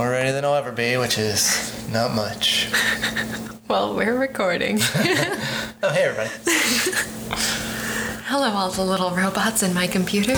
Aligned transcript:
more 0.00 0.08
ready 0.08 0.32
than 0.32 0.46
I'll 0.46 0.54
ever 0.54 0.72
be, 0.72 0.96
which 0.96 1.18
is 1.18 1.86
not 1.92 2.14
much. 2.14 2.72
Well, 3.68 3.94
we're 3.94 4.18
recording. 4.18 4.78
Oh, 5.82 5.90
hey, 5.92 6.02
everybody. 6.04 6.30
Hello, 8.26 8.48
all 8.48 8.70
the 8.70 8.84
little 8.84 9.10
robots 9.10 9.62
in 9.62 9.72
my 9.72 9.86
computer. 9.86 10.34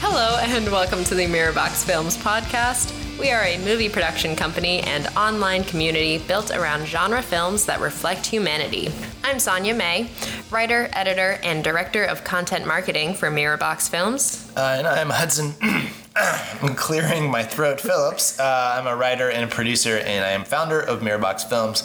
Hello, 0.00 0.38
and 0.40 0.66
welcome 0.72 1.04
to 1.04 1.14
the 1.14 1.26
Mirrorbox 1.26 1.84
Films 1.84 2.16
podcast. 2.16 3.05
We 3.18 3.30
are 3.30 3.44
a 3.44 3.56
movie 3.64 3.88
production 3.88 4.36
company 4.36 4.80
and 4.80 5.06
online 5.16 5.64
community 5.64 6.18
built 6.18 6.50
around 6.50 6.84
genre 6.84 7.22
films 7.22 7.64
that 7.64 7.80
reflect 7.80 8.26
humanity. 8.26 8.90
I'm 9.24 9.38
Sonia 9.38 9.74
May, 9.74 10.10
writer, 10.50 10.90
editor, 10.92 11.38
and 11.42 11.64
director 11.64 12.04
of 12.04 12.24
content 12.24 12.66
marketing 12.66 13.14
for 13.14 13.30
Mirrorbox 13.30 13.88
Films. 13.88 14.52
Uh, 14.54 14.76
and 14.78 14.86
I'm 14.86 15.08
Hudson. 15.08 15.54
I'm 16.16 16.74
clearing 16.74 17.30
my 17.30 17.42
throat, 17.42 17.80
Phillips. 17.80 18.38
Uh, 18.38 18.76
I'm 18.78 18.86
a 18.86 18.94
writer 18.94 19.30
and 19.30 19.44
a 19.44 19.48
producer, 19.54 19.96
and 19.96 20.22
I 20.22 20.32
am 20.32 20.44
founder 20.44 20.80
of 20.80 21.00
Mirrorbox 21.00 21.48
Films. 21.48 21.84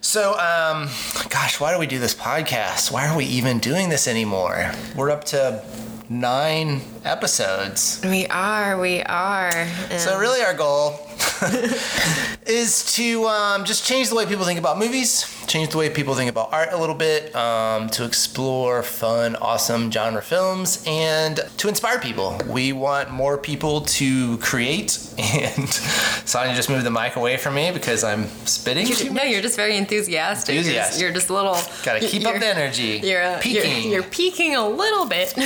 So, 0.00 0.32
um, 0.32 0.88
gosh, 1.28 1.60
why 1.60 1.74
do 1.74 1.78
we 1.78 1.86
do 1.86 1.98
this 1.98 2.14
podcast? 2.14 2.90
Why 2.90 3.06
are 3.06 3.16
we 3.16 3.26
even 3.26 3.58
doing 3.58 3.90
this 3.90 4.08
anymore? 4.08 4.72
We're 4.96 5.10
up 5.10 5.24
to 5.24 5.62
nine 6.08 6.80
episodes. 7.04 8.00
We 8.04 8.26
are, 8.26 8.78
we 8.78 9.02
are. 9.02 9.50
And 9.54 10.00
So 10.00 10.18
really, 10.18 10.42
our 10.42 10.54
goal 10.54 11.00
is 12.46 12.94
to 12.94 13.24
um, 13.26 13.64
just 13.64 13.84
change 13.86 14.08
the 14.08 14.14
way 14.14 14.26
people 14.26 14.44
think 14.44 14.58
about 14.58 14.78
movies, 14.78 15.24
change 15.46 15.70
the 15.70 15.78
way 15.78 15.88
people 15.90 16.14
think 16.14 16.30
about 16.30 16.52
art 16.52 16.68
a 16.72 16.76
little 16.76 16.94
bit, 16.94 17.34
um, 17.34 17.88
to 17.90 18.04
explore 18.04 18.82
fun, 18.82 19.36
awesome 19.36 19.90
genre 19.90 20.22
films, 20.22 20.82
and 20.86 21.40
to 21.58 21.68
inspire 21.68 21.98
people. 21.98 22.38
We 22.48 22.72
want 22.72 23.10
more 23.10 23.38
people 23.38 23.82
to 23.82 24.38
create. 24.38 24.98
And 25.18 25.68
Sonia 26.24 26.54
just 26.54 26.68
moved 26.68 26.84
the 26.84 26.90
mic 26.90 27.16
away 27.16 27.36
from 27.36 27.54
me 27.54 27.70
because 27.70 28.04
I'm 28.04 28.26
spitting. 28.46 28.86
too 28.86 29.10
no, 29.12 29.22
you're 29.22 29.42
just 29.42 29.56
very 29.56 29.76
enthusiastic. 29.76 30.54
You're 30.54 30.62
just- 30.62 30.74
Enthusiastic. 30.74 31.02
You're 31.02 31.12
just 31.12 31.28
a 31.30 31.34
little. 31.34 31.56
Gotta 31.84 32.00
keep 32.00 32.26
up 32.26 32.38
the 32.38 32.46
energy. 32.46 33.00
You're, 33.02 33.22
uh, 33.22 33.38
peaking. 33.40 33.84
You're, 33.84 33.92
you're 33.92 34.02
peaking 34.02 34.54
a 34.56 34.66
little 34.68 35.06
bit. 35.06 35.34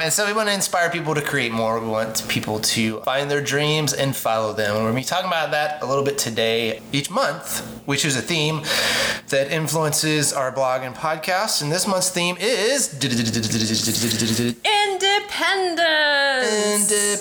And 0.00 0.12
so 0.12 0.24
we 0.28 0.32
want 0.32 0.48
to 0.48 0.54
inspire 0.54 0.90
people 0.90 1.12
to 1.16 1.20
create 1.20 1.50
more. 1.50 1.80
We 1.80 1.88
want 1.88 2.24
people 2.28 2.60
to 2.60 3.00
find 3.00 3.28
their 3.28 3.40
dreams 3.40 3.92
and 3.92 4.14
follow 4.14 4.52
them. 4.52 4.76
Going 4.76 4.86
to 4.86 4.94
be 4.94 5.02
talking 5.18 5.30
about 5.32 5.50
that 5.50 5.82
a 5.82 5.86
little 5.86 6.04
bit 6.04 6.16
today. 6.16 6.80
Each 6.92 7.10
month, 7.10 7.82
we 7.86 7.96
choose 7.96 8.14
a 8.16 8.22
theme 8.22 8.62
that 9.28 9.50
influences 9.50 10.32
our 10.32 10.52
blog 10.52 10.82
and 10.82 10.94
podcast. 10.94 11.60
And 11.60 11.72
this 11.72 11.86
month's 11.88 12.08
theme 12.10 12.36
is 12.38 12.94
Independence. 12.94 13.48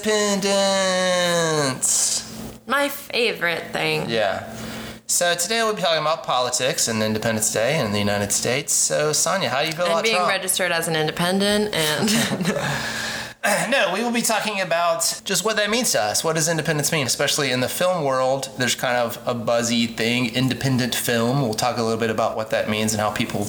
independence. 0.02 2.24
My 2.68 2.88
favorite 2.90 3.72
thing. 3.74 4.08
Yeah. 4.10 4.54
So 5.08 5.34
today 5.36 5.64
we'll 5.64 5.74
be 5.74 5.82
talking 5.82 6.02
about 6.02 6.24
politics 6.24 6.88
and 6.90 7.02
Independence 7.02 7.52
Day 7.52 7.80
in 7.80 7.94
the 7.94 8.00
United 8.00 8.32
States. 8.32 8.74
So 8.74 9.12
Sonia, 9.14 9.50
how 9.50 9.62
do 9.62 9.68
you 9.68 9.72
feel 9.74 9.86
And 9.86 9.94
about 9.94 10.04
being 10.04 10.18
Trump? 10.18 10.30
registered 10.30 10.72
as 10.72 10.88
an 10.90 10.96
independent 10.98 11.74
and 11.74 12.10
No, 13.70 13.92
we 13.94 14.04
will 14.04 14.12
be 14.12 14.22
talking 14.22 14.62
about 14.62 15.22
just 15.24 15.46
what 15.46 15.56
that 15.58 15.70
means 15.70 15.92
to 15.92 16.02
us. 16.02 16.24
What 16.24 16.36
does 16.36 16.50
independence 16.50 16.92
mean? 16.92 17.06
Especially 17.06 17.52
in 17.52 17.60
the 17.60 17.70
film 17.70 18.04
world, 18.04 18.50
there's 18.58 18.76
kind 18.76 18.98
of 18.98 19.22
a 19.26 19.34
buzzy 19.34 19.88
thing, 19.88 20.34
independent 20.34 20.96
film. 20.96 21.42
We'll 21.42 21.54
talk 21.54 21.78
a 21.78 21.84
little 21.84 22.00
bit 22.00 22.10
about 22.10 22.36
what 22.36 22.50
that 22.52 22.70
means 22.70 22.94
and 22.94 23.02
how 23.02 23.12
people 23.12 23.48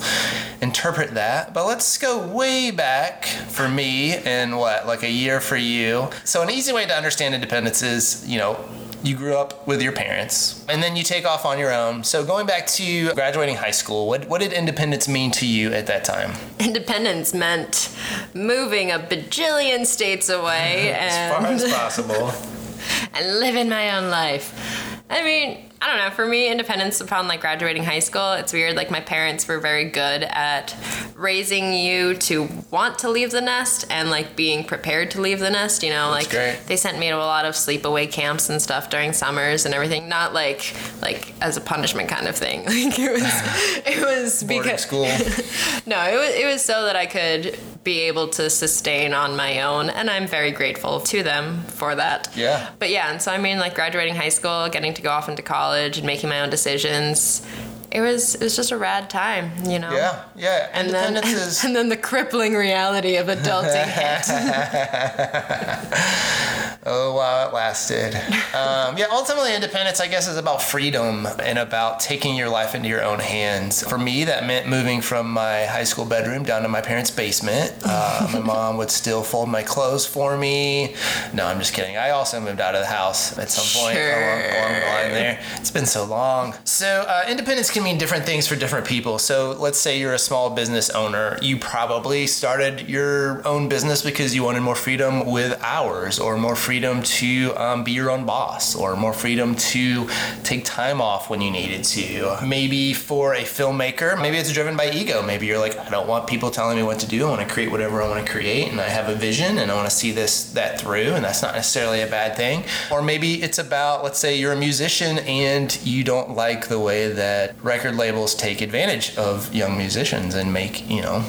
interpret 0.61 1.15
that. 1.15 1.55
But 1.55 1.67
let's 1.67 1.99
go 1.99 2.27
way 2.27 2.71
back 2.71 3.27
for 3.27 3.69
me 3.69 4.17
and 4.17 4.57
what, 4.59 4.87
like 4.87 5.03
a 5.03 5.11
year 5.11 5.41
for 5.41 5.57
you. 5.57 6.09
So, 6.25 6.43
an 6.43 6.51
easy 6.51 6.73
way 6.73 6.87
to 6.87 6.95
understand 6.95 7.35
independence 7.35 7.83
is, 7.83 8.29
you 8.29 8.39
know, 8.39 8.69
you 9.03 9.17
grew 9.17 9.37
up 9.37 9.67
with 9.67 9.81
your 9.81 9.93
parents 9.93 10.65
and 10.69 10.83
then 10.83 10.97
you 10.97 11.05
take 11.05 11.25
off 11.25 11.45
on 11.45 11.59
your 11.59 11.73
own. 11.73 12.03
So, 12.05 12.25
going 12.25 12.47
back 12.47 12.67
to 12.69 13.13
graduating 13.15 13.57
high 13.57 13.71
school, 13.71 14.09
what, 14.09 14.29
what 14.29 14.41
did 14.41 14.53
independence 14.53 15.09
mean 15.09 15.31
to 15.33 15.47
you 15.47 15.73
at 15.73 15.87
that 15.87 16.05
time? 16.05 16.33
independence 16.59 17.33
meant 17.33 17.88
moving 18.35 18.91
a 18.91 18.99
bajillion 18.99 19.87
states 19.87 20.29
away 20.29 20.93
As 20.93 21.33
far 21.33 21.47
as 21.47 21.73
possible. 21.73 22.33
and 23.15 23.41
living 23.41 23.69
my 23.69 23.97
own 23.97 24.11
life. 24.11 25.03
I 25.11 25.23
mean, 25.23 25.68
I 25.81 25.87
don't 25.87 25.99
know. 25.99 26.11
For 26.11 26.27
me, 26.27 26.51
independence 26.51 27.01
upon 27.01 27.29
like 27.29 27.41
graduating 27.41 27.85
high 27.85 28.01
school, 28.01 28.33
it's 28.33 28.53
weird. 28.53 28.77
Like 28.77 28.91
my 28.91 29.01
parents 29.01 29.47
were 29.47 29.61
very 29.61 29.85
good 29.85 30.25
at 30.25 30.75
raising 31.15 31.73
you 31.73 32.15
to 32.15 32.49
want 32.71 32.99
to 33.01 33.09
leave 33.09 33.31
the 33.31 33.41
nest 33.41 33.85
and 33.91 34.11
like 34.11 34.35
being 34.35 34.65
prepared 34.65 35.11
to 35.13 35.21
leave 35.21 35.39
the 35.39 35.51
nest. 35.51 35.83
You 35.83 35.91
know, 35.91 36.11
like 36.11 36.31
they 36.31 36.77
sent 36.77 36.99
me 36.99 37.09
to 37.09 37.17
a 37.17 37.19
lot 37.19 37.45
of 37.45 37.55
sleepaway 37.55 38.11
camps 38.11 38.51
and 38.51 38.61
stuff 38.61 38.91
during 38.91 39.13
summers 39.13 39.67
and 39.67 39.75
everything. 39.75 40.09
Not 40.09 40.35
like 40.35 40.75
like 41.01 41.33
as 41.41 41.57
a 41.57 41.61
punishment 41.61 42.09
kind 42.09 42.27
of 42.27 42.37
thing. 42.37 42.67
Like 42.79 42.99
it 42.99 43.13
was, 43.13 43.23
it 43.87 44.01
was 44.01 44.43
because 44.45 44.83
school. 44.83 45.03
no, 45.87 46.01
it 46.05 46.17
was, 46.17 46.35
it 46.35 46.47
was 46.47 46.63
so 46.63 46.85
that 46.85 46.97
I 46.97 47.07
could 47.07 47.59
be 47.85 48.01
able 48.01 48.29
to 48.29 48.51
sustain 48.51 49.15
on 49.15 49.35
my 49.35 49.63
own, 49.63 49.89
and 49.89 50.11
I'm 50.11 50.27
very 50.27 50.51
grateful 50.51 51.01
to 51.01 51.23
them 51.23 51.63
for 51.65 51.95
that. 51.95 52.29
Yeah. 52.37 52.71
But 52.79 52.91
yeah, 52.91 53.11
and 53.11 53.21
so 53.21 53.33
I 53.33 53.39
mean, 53.39 53.59
like 53.59 53.75
graduating 53.75 54.15
high 54.15 54.29
school, 54.29 54.69
getting 54.69 54.93
to 54.95 55.03
go 55.03 55.11
off 55.11 55.29
into 55.29 55.43
college, 55.43 55.68
and 55.73 56.03
making 56.03 56.29
my 56.29 56.41
own 56.41 56.51
decisions. 56.51 57.43
It 57.91 58.01
was 58.01 58.35
it 58.35 58.43
was 58.43 58.55
just 58.55 58.71
a 58.71 58.77
rad 58.77 59.09
time, 59.09 59.51
you 59.65 59.79
know. 59.79 59.91
Yeah, 59.93 60.25
yeah. 60.37 60.69
And 60.73 60.91
then, 60.91 61.17
is. 61.25 61.65
and 61.65 61.75
then 61.75 61.89
the 61.89 61.97
crippling 61.97 62.55
reality 62.55 63.17
of 63.17 63.29
adulting 63.29 63.87
hit. 63.99 64.29
Oh, 66.91 67.15
wow, 67.15 67.47
it 67.47 67.53
lasted. 67.53 68.15
Um, 68.55 68.97
yeah, 68.97 69.07
ultimately, 69.11 69.55
independence, 69.55 70.01
I 70.01 70.09
guess, 70.09 70.27
is 70.27 70.39
about 70.39 70.63
freedom 70.63 71.27
and 71.43 71.59
about 71.59 72.01
taking 72.01 72.35
your 72.35 72.49
life 72.49 72.75
into 72.75 72.89
your 72.89 73.05
own 73.05 73.19
hands. 73.19 73.83
For 73.83 73.99
me, 73.99 74.25
that 74.25 74.47
meant 74.47 74.69
moving 74.69 75.03
from 75.03 75.31
my 75.31 75.67
high 75.67 75.85
school 75.85 76.07
bedroom 76.07 76.45
down 76.45 76.63
to 76.63 76.69
my 76.69 76.81
parents' 76.81 77.11
basement. 77.11 77.75
Uh, 77.85 78.29
my 78.33 78.39
mom 78.39 78.77
would 78.79 78.91
still 78.91 79.23
fold 79.23 79.51
my 79.51 79.63
clothes 79.63 80.07
for 80.07 80.39
me. 80.39 80.95
No, 81.35 81.47
I'm 81.47 81.59
just 81.59 81.75
kidding. 81.75 81.99
I 81.99 82.11
also 82.11 82.41
moved 82.41 82.61
out 82.61 82.75
of 82.75 82.81
the 82.81 82.87
house 82.87 83.37
at 83.39 83.51
some 83.51 83.83
point 83.83 83.99
along, 83.99 84.15
along 84.15 84.73
the 84.73 84.87
line 84.87 85.11
there. 85.11 85.41
It's 85.57 85.71
been 85.71 85.87
so 85.87 86.07
long. 86.07 86.55
So, 86.65 87.05
uh, 87.07 87.27
independence 87.29 87.71
can 87.79 87.85
mean 87.85 87.97
different 87.99 88.27
things 88.27 88.49
for 88.49 88.57
different 88.57 88.87
people. 88.87 89.21
So, 89.21 89.53
let's 89.53 89.79
say 89.79 90.01
you're 90.01 90.15
a 90.15 90.19
small 90.19 90.51
business 90.51 90.91
owner. 90.91 91.39
You 91.41 91.59
probably 91.59 92.27
started 92.27 92.89
your 92.89 93.47
own 93.47 93.69
business 93.69 94.03
because 94.03 94.35
you 94.35 94.43
wanted 94.43 94.63
more 94.63 94.75
freedom 94.75 95.27
with 95.27 95.57
hours 95.63 96.19
or 96.19 96.37
more 96.37 96.57
freedom 96.57 97.05
to 97.05 97.55
um, 97.57 97.85
be 97.85 97.93
your 97.93 98.11
own 98.11 98.27
boss 98.27 98.75
or 98.75 98.97
more 98.97 99.13
freedom 99.13 99.55
to 99.55 100.09
take 100.43 100.65
time 100.65 101.01
off 101.01 101.31
when 101.31 101.41
you 101.41 101.53
needed 101.53 101.85
to. 101.85 102.39
Maybe 102.45 102.95
for 102.95 103.35
a 103.35 103.43
filmmaker, 103.43 104.21
maybe 104.21 104.39
it's 104.39 104.53
driven 104.53 104.77
by 104.77 104.91
ego. 104.91 105.23
Maybe 105.23 105.47
you're 105.47 105.61
like, 105.61 105.79
I 105.79 105.89
don't 105.89 106.09
want 106.09 106.27
people 106.27 106.51
telling 106.51 106.77
me 106.77 106.83
what 106.83 106.99
to 107.01 107.07
do. 107.07 107.27
I 107.27 107.31
want 107.31 107.47
to 107.47 107.55
create 107.55 107.71
whatever 107.71 108.03
I 108.03 108.09
want 108.09 108.27
to 108.27 108.31
create 108.31 108.73
and 108.73 108.81
I 108.81 108.89
have 108.89 109.09
a 109.09 109.15
vision 109.15 109.59
and 109.59 109.71
I 109.71 109.77
want 109.77 109.89
to 109.89 109.95
see 109.95 110.11
this 110.11 110.51
that 110.55 110.81
through 110.81 111.15
and 111.15 111.25
that's 111.25 111.43
not 111.43 111.55
necessarily 111.55 112.01
a 112.01 112.09
bad 112.09 112.37
thing. 112.37 112.65
Or 112.91 113.03
maybe 113.03 113.41
it's 113.41 113.59
about 113.59 114.03
let's 114.03 114.19
say 114.19 114.37
you're 114.37 114.53
a 114.53 114.57
musician 114.57 115.21
and 115.21 115.79
you 115.85 116.03
don't 116.03 116.35
like 116.35 116.67
the 116.67 116.81
way 116.81 117.13
that 117.13 117.55
record 117.69 117.95
labels 117.95 118.35
take 118.35 118.61
advantage 118.63 119.17
of 119.17 119.55
young 119.55 119.77
musicians 119.77 120.35
and 120.35 120.53
make, 120.53 120.89
you 120.89 121.03
know, 121.03 121.23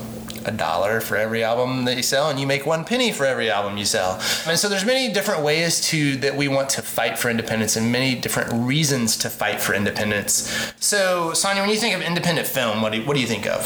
a 0.45 0.51
dollar 0.51 1.01
for 1.01 1.17
every 1.17 1.44
album 1.44 1.83
that 1.83 1.97
you 1.97 2.01
sell 2.01 2.29
and 2.29 2.39
you 2.39 2.47
make 2.47 2.66
one 2.66 2.85
penny 2.85 3.11
for 3.11 3.25
every 3.25 3.51
album 3.51 3.77
you 3.77 3.83
sell. 3.85 4.13
And 4.47 4.57
so 4.57 4.69
there's 4.69 4.85
many 4.85 5.11
different 5.11 5.44
ways 5.44 5.81
to 5.89 6.16
that 6.17 6.35
we 6.35 6.47
want 6.47 6.69
to 6.72 6.81
fight 6.81 7.19
for 7.19 7.29
independence 7.29 7.75
and 7.75 7.91
many 7.91 8.16
different 8.16 8.50
reasons 8.53 9.17
to 9.17 9.29
fight 9.29 9.59
for 9.59 9.73
independence. 9.73 10.73
So 10.79 11.33
sonia 11.33 11.62
when 11.62 11.69
you 11.69 11.77
think 11.77 11.94
of 11.94 12.01
independent 12.01 12.47
film 12.47 12.81
what 12.81 12.94
do 12.94 13.00
you, 13.00 13.06
what 13.06 13.15
do 13.15 13.19
you 13.19 13.27
think 13.27 13.45
of? 13.45 13.62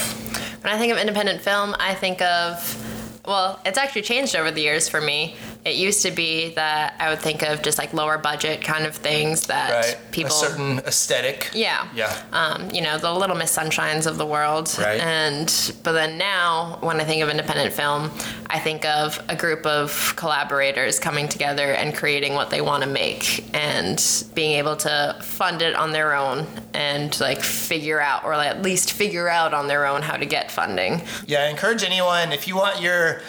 When 0.64 0.72
I 0.72 0.78
think 0.78 0.92
of 0.92 0.98
independent 0.98 1.40
film, 1.42 1.76
I 1.78 1.94
think 1.94 2.20
of, 2.22 3.20
well, 3.24 3.60
it's 3.64 3.78
actually 3.78 4.02
changed 4.02 4.34
over 4.34 4.50
the 4.50 4.62
years 4.62 4.88
for 4.88 5.00
me. 5.00 5.36
It 5.64 5.76
used 5.76 6.02
to 6.02 6.10
be 6.10 6.50
that 6.50 6.94
I 6.98 7.08
would 7.08 7.20
think 7.20 7.42
of 7.42 7.62
just 7.62 7.78
like 7.78 7.94
lower 7.94 8.18
budget 8.18 8.62
kind 8.62 8.84
of 8.84 8.94
things 8.94 9.46
that 9.46 9.70
right 9.70 10.12
people. 10.12 10.30
a 10.30 10.34
certain 10.34 10.78
aesthetic 10.80 11.50
yeah. 11.54 11.88
yeah 11.94 12.22
Um, 12.32 12.70
you 12.70 12.82
know, 12.82 12.98
the 12.98 13.12
Little 13.12 13.36
Miss 13.36 13.56
Sunshines 13.56 14.06
of 14.06 14.18
the 14.18 14.26
world. 14.26 14.74
Right. 14.78 15.00
And, 15.00 15.74
but 15.82 15.92
then 15.92 16.18
now, 16.18 16.78
when 16.80 17.00
I 17.00 17.04
think 17.04 17.22
of 17.22 17.28
independent 17.30 17.72
film, 17.72 18.10
I 18.46 18.58
think 18.58 18.84
of 18.84 19.22
a 19.28 19.36
group 19.36 19.64
of 19.66 20.14
collaborators 20.16 20.98
coming 20.98 21.28
together 21.28 21.72
and 21.72 21.94
creating 21.94 22.34
what 22.34 22.50
they 22.50 22.60
want 22.60 22.82
to 22.82 22.88
make 22.88 23.44
and 23.54 24.24
being 24.34 24.58
able 24.58 24.76
to 24.76 25.16
fund 25.22 25.62
it 25.62 25.74
on 25.74 25.92
their 25.92 26.14
own 26.14 26.46
and 26.74 27.18
like 27.20 27.42
figure 27.42 28.00
out, 28.00 28.24
or 28.24 28.34
at 28.34 28.62
least 28.62 28.92
figure 28.92 29.28
out 29.28 29.54
on 29.54 29.66
their 29.68 29.86
own 29.86 30.02
how 30.02 30.16
to 30.16 30.26
get 30.26 30.50
funding. 30.50 31.02
Yeah, 31.26 31.44
I 31.44 31.46
encourage 31.46 31.82
anyone 31.82 32.32
if 32.32 32.46
you 32.46 32.56
want 32.56 32.80
your 32.80 33.22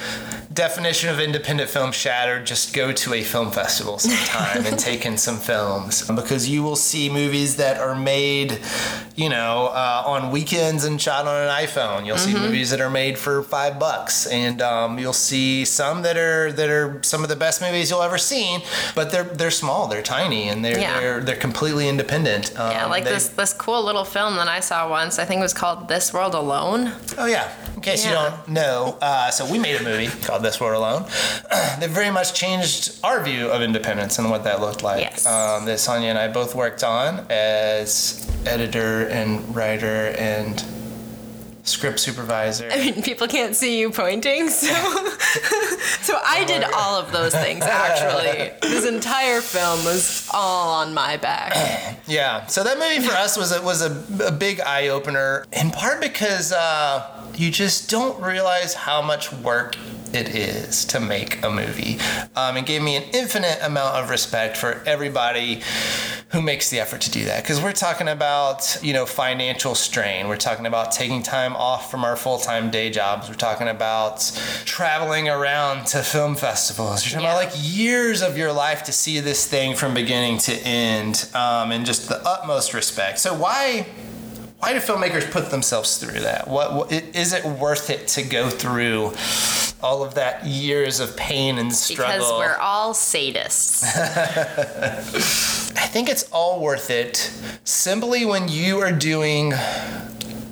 definition 0.56 1.10
of 1.10 1.20
independent 1.20 1.70
film 1.70 1.92
shattered, 1.92 2.46
just 2.46 2.74
go 2.74 2.92
to 2.94 3.14
a 3.14 3.22
film 3.22 3.52
festival 3.52 4.00
sometime 4.00 4.66
and 4.66 4.80
take 4.80 5.06
in 5.06 5.18
some 5.18 5.38
films 5.38 6.08
because 6.10 6.48
you 6.50 6.64
will 6.64 6.78
see 6.78 7.10
movies 7.10 7.58
that 7.58 7.78
are 7.78 7.94
made, 7.94 8.60
you 9.18 9.28
know, 9.28 9.68
uh, 9.68 10.04
on 10.08 10.32
weekends 10.32 10.86
and 10.86 11.00
shot 11.00 11.28
on 11.28 11.36
an 11.44 11.50
iPhone. 11.50 12.06
You'll 12.06 12.18
see 12.18 12.34
movies 12.34 12.70
that 12.70 12.80
are 12.80 12.90
made 12.90 13.18
for 13.18 13.44
five 13.44 13.78
bucks, 13.80 14.28
and 14.28 14.62
um, 14.62 14.98
you'll 14.98 15.12
see 15.14 15.66
some 15.66 16.02
that 16.04 16.18
are 16.18 16.52
that 16.54 16.70
are 16.70 17.00
some 17.04 17.22
of 17.24 17.30
the 17.30 17.36
best 17.36 17.62
movies 17.62 17.90
you'll 17.92 18.02
ever 18.02 18.18
seen, 18.18 18.62
but 18.96 19.12
they're 19.12 19.24
they're 19.26 19.52
small, 19.52 19.88
they're 19.88 20.02
tiny, 20.02 20.48
and 20.48 20.64
they're 20.64 20.80
Yeah. 20.80 21.00
they're 21.00 21.20
they're 21.22 21.36
completely 21.36 21.90
independent. 21.90 22.58
Um, 22.58 22.72
Yeah, 22.72 22.86
like 22.86 23.04
they- 23.04 23.12
this 23.12 23.28
this 23.28 23.52
cool 23.54 23.84
little 23.84 24.06
film 24.06 24.38
that 24.38 24.48
I 24.48 24.62
saw 24.62 24.90
once. 24.90 25.20
I 25.20 25.26
think 25.26 25.40
it 25.40 25.44
was 25.44 25.54
called 25.54 25.90
This 25.90 26.14
World 26.14 26.34
Alone. 26.34 26.94
Oh 27.18 27.26
yeah. 27.26 27.50
In 27.86 27.92
case 27.92 28.04
you 28.04 28.14
don't 28.14 28.48
know, 28.48 28.98
uh, 29.00 29.30
so 29.30 29.46
we 29.46 29.60
made 29.60 29.80
a 29.80 29.84
movie 29.84 30.08
called 30.26 30.42
This 30.42 30.60
World 30.60 30.78
Alone. 30.78 31.04
that 31.52 31.88
very 31.92 32.10
much 32.10 32.34
changed 32.34 32.98
our 33.04 33.24
view 33.24 33.50
of 33.50 33.62
independence 33.62 34.18
and 34.18 34.32
what 34.32 34.44
that 34.46 34.60
looked 34.60 34.82
like. 34.82 35.02
Yes. 35.02 35.28
Um, 35.28 35.66
that 35.66 35.80
Sonia 35.80 36.10
and 36.10 36.18
I 36.18 36.28
both 36.28 36.56
worked 36.56 36.84
on 36.84 37.28
as 37.30 38.28
editor 38.48 39.08
and 39.10 39.56
writer 39.56 40.16
and 40.18 40.66
script 41.66 42.00
supervisor. 42.00 42.70
I 42.72 42.78
mean, 42.78 43.02
people 43.02 43.28
can't 43.28 43.56
see 43.56 43.80
you 43.80 43.90
pointing, 43.92 44.50
so 44.50 44.68
so 46.02 46.20
I 46.26 46.46
did 46.48 46.64
all 46.64 47.00
of 47.00 47.12
those 47.12 47.34
things 47.34 47.64
actually. 47.64 48.52
this 48.62 48.86
entire 48.86 49.42
film 49.42 49.84
was 49.84 50.30
all 50.34 50.74
on 50.76 50.94
my 50.94 51.18
back. 51.18 51.54
Yeah. 52.08 52.46
So 52.46 52.64
that 52.64 52.78
movie 52.78 53.06
for 53.06 53.16
us 53.16 53.36
was 53.36 53.52
a, 53.52 53.60
was 53.64 53.82
a, 53.82 54.28
a 54.28 54.32
big 54.32 54.60
eye 54.60 54.90
opener, 54.90 55.44
in 55.52 55.72
part 55.72 56.00
because 56.00 56.52
uh, 56.52 57.26
you 57.36 57.50
just 57.50 57.90
don't 57.90 58.22
realize 58.22 58.76
how 58.76 59.02
much 59.02 59.34
work 59.34 59.76
it 60.14 60.30
is 60.30 60.86
to 60.86 61.00
make 61.00 61.44
a 61.44 61.50
movie. 61.50 62.00
Um, 62.36 62.58
it 62.58 62.66
gave 62.66 62.82
me 62.82 62.96
an 62.96 63.04
infinite 63.14 63.60
amount 63.62 63.96
of 63.96 64.10
respect 64.10 64.58
for 64.58 64.82
everybody 64.86 65.62
who 66.32 66.42
makes 66.42 66.70
the 66.70 66.80
effort 66.80 67.02
to 67.02 67.12
do 67.12 67.26
that. 67.26 67.44
Because 67.44 67.62
we're 67.62 67.74
talking 67.74 68.08
about 68.08 68.78
you 68.82 68.94
know 68.94 69.06
financial 69.06 69.76
strain. 69.76 70.28
We're 70.28 70.38
talking 70.38 70.66
about 70.66 70.92
taking 70.92 71.24
time 71.24 71.56
off 71.56 71.90
from 71.92 72.04
our 72.04 72.16
full-time 72.16 72.72
day 72.72 72.90
jobs. 72.90 73.30
We're 73.30 73.36
talking 73.36 73.68
about 73.68 74.20
traveling 74.66 75.30
around 75.30 75.88
to 75.88 76.00
film 76.00 76.36
festivals. 76.36 77.06
You're 77.06 77.22
talking 77.22 77.28
about 77.28 77.44
like 77.44 77.54
years 77.56 78.22
of 78.22 78.38
your 78.38 78.52
life 78.52 78.84
to 78.84 78.92
see 78.92 79.20
this 79.20 79.48
thing 79.48 79.76
from 79.76 79.94
beginning 79.94 80.40
to 80.40 80.54
end 80.66 81.30
um, 81.34 81.72
and 81.72 81.86
just 81.86 82.10
the 82.10 82.22
utmost 82.28 82.74
respect. 82.74 83.20
So 83.20 83.34
why 83.34 83.86
why 84.60 84.74
do 84.74 84.80
filmmakers 84.80 85.30
put 85.30 85.52
themselves 85.52 85.98
through 85.98 86.22
that? 86.22 86.48
What, 86.48 86.74
what 86.74 86.92
is 86.92 87.34
it 87.34 87.46
worth 87.46 87.90
it 87.90 88.08
to 88.10 88.24
go 88.24 88.50
through 88.50 89.14
all 89.86 90.04
of 90.04 90.16
that 90.16 90.44
years 90.44 91.00
of 91.00 91.16
pain 91.16 91.60
and 91.60 91.72
struggle 91.72 92.16
Because 92.16 92.32
we're 92.32 92.58
all 92.58 92.92
sadists. 92.92 93.84
I 95.78 95.86
think 95.86 96.10
it's 96.10 96.24
all 96.32 96.60
worth 96.60 96.90
it 96.90 97.32
simply 97.66 98.26
when 98.26 98.48
you 98.48 98.80
are 98.80 98.92
doing 98.92 99.52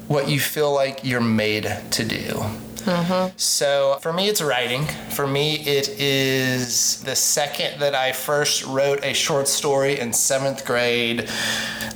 what 0.07 0.29
you 0.29 0.39
feel 0.39 0.71
like 0.71 0.99
you're 1.03 1.19
made 1.19 1.65
to 1.89 2.05
do. 2.05 2.43
Mm-hmm. 2.85 3.33
So 3.37 3.97
for 4.01 4.13
me, 4.13 4.29
it's 4.29 4.41
writing. 4.41 4.85
For 5.09 5.25
me, 5.25 5.55
it 5.55 5.89
is 5.97 7.01
the 7.01 7.15
second 7.15 7.79
that 7.79 7.95
I 7.95 8.11
first 8.11 8.65
wrote 8.65 9.03
a 9.03 9.13
short 9.13 9.47
story 9.47 9.99
in 9.99 10.13
seventh 10.13 10.63
grade, 10.65 11.29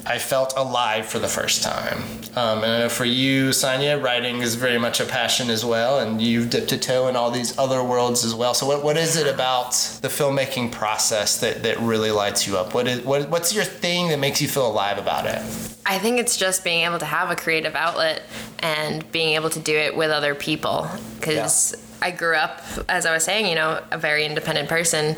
I 0.09 0.19
felt 0.19 0.53
alive 0.55 1.05
for 1.05 1.19
the 1.19 1.27
first 1.27 1.63
time. 1.63 1.97
Um, 2.35 2.63
and 2.63 2.71
I 2.71 2.79
know 2.79 2.89
for 2.89 3.03
you, 3.03 3.51
Sonia, 3.51 3.97
writing 3.97 4.41
is 4.41 4.55
very 4.55 4.77
much 4.77 4.99
a 4.99 5.05
passion 5.05 5.49
as 5.49 5.65
well, 5.65 5.99
and 5.99 6.21
you've 6.21 6.49
dipped 6.49 6.71
a 6.71 6.77
toe 6.77 7.07
in 7.07 7.15
all 7.15 7.29
these 7.29 7.57
other 7.57 7.83
worlds 7.83 8.23
as 8.23 8.33
well. 8.33 8.53
So 8.53 8.65
what, 8.65 8.83
what 8.83 8.95
is 8.95 9.17
it 9.17 9.27
about 9.27 9.71
the 10.01 10.07
filmmaking 10.07 10.71
process 10.71 11.39
that, 11.41 11.63
that 11.63 11.79
really 11.79 12.11
lights 12.11 12.47
you 12.47 12.57
up? 12.57 12.73
What 12.73 12.87
is 12.87 13.03
what, 13.03 13.29
what's 13.29 13.53
your 13.53 13.65
thing 13.65 14.09
that 14.09 14.19
makes 14.19 14.41
you 14.41 14.47
feel 14.47 14.67
alive 14.67 14.97
about 14.97 15.25
it? 15.25 15.41
I 15.85 15.99
think 15.99 16.19
it's 16.19 16.37
just 16.37 16.63
being 16.63 16.85
able 16.85 16.99
to 16.99 17.05
have 17.05 17.31
a 17.31 17.35
creative 17.35 17.75
outlet 17.75 18.23
and 18.59 19.09
being 19.11 19.35
able 19.35 19.49
to 19.49 19.59
do 19.59 19.75
it 19.75 19.95
with 19.95 20.11
other 20.11 20.35
people. 20.35 20.87
Because 21.15 21.75
I 22.01 22.11
grew 22.11 22.35
up, 22.35 22.61
as 22.87 23.05
I 23.05 23.13
was 23.13 23.23
saying, 23.23 23.47
you 23.47 23.55
know, 23.55 23.81
a 23.91 23.97
very 23.97 24.25
independent 24.25 24.69
person. 24.69 25.15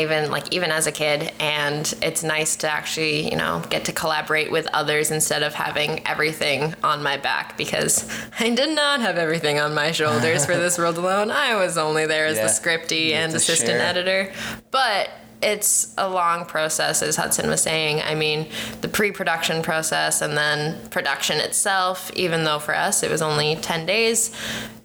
Even 0.00 0.30
like 0.30 0.52
even 0.52 0.70
as 0.70 0.86
a 0.86 0.92
kid, 0.92 1.32
and 1.40 1.92
it's 2.02 2.22
nice 2.22 2.56
to 2.56 2.70
actually, 2.70 3.30
you 3.30 3.36
know, 3.36 3.62
get 3.70 3.84
to 3.86 3.92
collaborate 3.92 4.50
with 4.50 4.66
others 4.72 5.10
instead 5.10 5.42
of 5.42 5.54
having 5.54 6.06
everything 6.06 6.74
on 6.82 7.02
my 7.02 7.16
back. 7.16 7.56
Because 7.56 8.08
I 8.40 8.50
did 8.54 8.74
not 8.74 9.00
have 9.00 9.16
everything 9.18 9.58
on 9.60 9.74
my 9.74 9.92
shoulders 9.92 10.44
for 10.46 10.56
this 10.56 10.78
world 10.78 10.98
alone. 10.98 11.30
I 11.30 11.54
was 11.56 11.78
only 11.78 12.06
there 12.06 12.26
as 12.26 12.36
Yeah. 12.36 12.46
the 12.46 12.52
scripty 12.52 13.12
and 13.12 13.32
assistant 13.34 13.70
share. 13.70 13.80
editor, 13.80 14.32
but 14.70 15.08
it's 15.44 15.92
a 15.98 16.08
long 16.08 16.46
process, 16.46 17.02
as 17.02 17.16
Hudson 17.16 17.48
was 17.48 17.62
saying. 17.62 18.00
I 18.02 18.14
mean, 18.14 18.48
the 18.80 18.88
pre 18.88 19.12
production 19.12 19.62
process 19.62 20.22
and 20.22 20.36
then 20.36 20.88
production 20.88 21.38
itself, 21.38 22.10
even 22.14 22.44
though 22.44 22.58
for 22.58 22.74
us 22.74 23.02
it 23.02 23.10
was 23.10 23.20
only 23.20 23.56
10 23.56 23.84
days. 23.86 24.34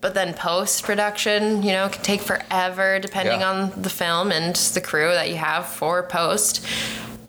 But 0.01 0.13
then 0.13 0.33
post 0.33 0.83
production, 0.83 1.63
you 1.63 1.71
know, 1.71 1.89
can 1.89 2.03
take 2.03 2.21
forever 2.21 2.99
depending 2.99 3.39
Yeah. 3.41 3.49
on 3.49 3.81
the 3.81 3.89
film 3.89 4.31
and 4.31 4.55
the 4.55 4.81
crew 4.81 5.11
that 5.11 5.29
you 5.29 5.37
have 5.37 5.65
for 5.65 6.03
post. 6.03 6.65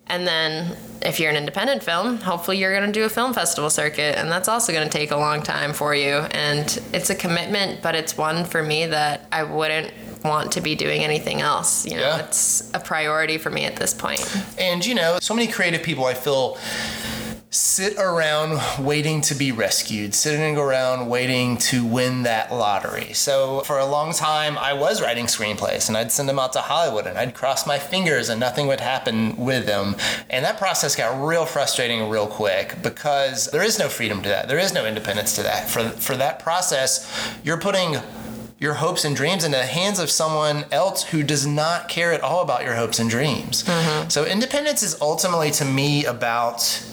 And 0.09 0.27
then 0.27 0.77
if 1.03 1.21
you're 1.21 1.31
an 1.31 1.37
independent 1.37 1.85
film, 1.85 2.19
hopefully 2.19 2.59
you're 2.59 2.75
going 2.75 2.93
to 2.93 2.93
do 2.93 3.05
a 3.05 3.09
film 3.09 3.33
festival 3.33 3.71
circuit, 3.71 4.19
and 4.19 4.31
that's 4.31 4.49
also 4.49 4.73
going 4.73 4.89
to 4.89 4.93
take 4.99 5.13
a 5.13 5.17
long 5.17 5.41
time 5.43 5.73
for 5.73 5.95
you. 5.95 6.27
And 6.33 6.67
it's 6.93 7.11
a 7.11 7.15
commitment, 7.15 7.81
but 7.81 7.95
it's 7.95 8.19
one 8.19 8.45
for 8.45 8.61
me 8.63 8.87
that 8.87 9.27
I 9.31 9.45
wouldn't 9.45 9.93
want 10.25 10.53
to 10.53 10.61
be 10.61 10.75
doing 10.75 11.03
anything 11.03 11.41
else. 11.41 11.85
You 11.87 11.97
know, 11.97 12.03
Yeah. 12.03 12.19
it's 12.19 12.71
a 12.75 12.81
priority 12.81 13.39
for 13.39 13.51
me 13.51 13.65
at 13.65 13.77
this 13.77 13.95
point. 13.95 14.25
And 14.59 14.85
you 14.85 14.95
know, 14.95 15.19
so 15.21 15.35
many 15.35 15.47
creative 15.51 15.83
people 15.83 16.05
I 16.07 16.15
feel 16.15 16.59
sit 17.53 17.97
around 17.99 18.61
waiting 18.79 19.21
to 19.21 19.35
be 19.35 19.51
rescued, 19.51 20.15
sitting 20.15 20.57
around 20.57 21.09
waiting 21.09 21.57
to 21.57 21.85
win 21.85 22.23
that 22.23 22.53
lottery. 22.53 23.13
So 23.13 23.63
for 23.63 23.79
a 23.81 23.85
long 23.85 24.13
time, 24.13 24.57
I 24.57 24.73
was 24.73 25.03
writing 25.03 25.27
screenplays 25.27 25.89
and 25.89 25.97
I'd 25.97 26.13
send 26.13 26.29
them 26.29 26.39
out 26.39 26.53
to 26.53 26.61
Hollywood 26.61 27.09
and 27.09 27.19
I'd 27.19 27.35
cross 27.35 27.67
my 27.67 27.77
fingers 27.81 28.29
and 28.29 28.39
nothing 28.39 28.69
would 28.69 28.79
happen 28.81 29.35
with 29.37 29.67
them. 29.67 29.97
And 30.29 30.45
that 30.45 30.59
process 30.59 30.95
got 30.95 31.21
real 31.27 31.45
frustrating 31.45 32.09
real 32.09 32.29
quick 32.29 32.81
because 32.85 33.47
there 33.51 33.65
is 33.65 33.81
no 33.81 33.89
freedom 33.89 34.23
to 34.23 34.29
that. 34.29 34.47
There 34.47 34.59
is 34.59 34.73
no 34.73 34.87
independence 34.87 35.35
to 35.35 35.43
that. 35.43 35.69
For 35.69 35.83
for 35.91 36.17
that 36.19 36.39
process, 36.39 37.11
you're 37.43 37.59
putting 37.59 37.97
your 38.61 38.75
hopes 38.75 39.05
and 39.07 39.17
dreams 39.17 39.43
into 39.43 39.57
the 39.57 39.65
hands 39.65 39.99
of 39.99 40.11
someone 40.11 40.67
else 40.71 41.03
who 41.05 41.23
does 41.23 41.47
not 41.47 41.89
care 41.89 42.13
at 42.13 42.21
all 42.21 42.43
about 42.43 42.63
your 42.63 42.75
hopes 42.75 42.99
and 42.99 43.09
dreams. 43.09 43.65
So 44.09 44.27
independence 44.27 44.83
is 44.83 45.01
ultimately 45.01 45.51
to 45.53 45.65
me 45.65 46.05
about 46.05 46.85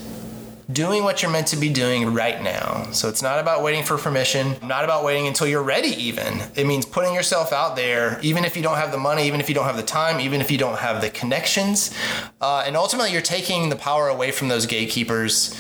doing 0.72 1.04
what 1.04 1.22
you're 1.22 1.31
meant 1.31 1.48
to 1.48 1.56
be 1.56 1.69
doing 1.69 2.14
right 2.14 2.42
now. 2.42 2.88
So 2.91 3.08
it's 3.08 3.22
not 3.22 3.39
about 3.39 3.63
waiting 3.63 3.84
for 3.84 3.98
permission, 3.98 4.56
not 4.63 4.84
about 4.84 5.03
waiting 5.03 5.27
until 5.27 5.48
you're 5.48 5.63
ready 5.63 5.89
even. 5.89 6.41
It 6.56 6.65
means 6.68 6.86
putting 6.86 7.13
yourself 7.13 7.53
out 7.53 7.75
there 7.75 8.20
even 8.22 8.44
if 8.46 8.56
you 8.58 8.63
don't 8.63 8.75
have 8.77 8.91
the 8.91 8.98
money, 8.98 9.27
even 9.27 9.39
if 9.39 9.48
you 9.50 9.56
don't 9.56 9.65
have 9.65 9.77
the 9.77 9.84
time, 9.84 10.20
even 10.20 10.39
if 10.41 10.50
you 10.50 10.58
don't 10.58 10.77
have 10.77 11.01
the 11.01 11.10
connections. 11.10 11.94
Uh, 12.41 12.63
and 12.65 12.75
ultimately 12.77 13.12
you're 13.12 13.22
taking 13.22 13.70
the 13.70 13.75
power 13.77 14.08
away 14.08 14.32
from 14.32 14.48
those 14.48 14.65
gatekeepers 14.65 15.58